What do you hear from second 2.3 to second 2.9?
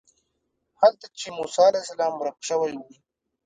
شوی و.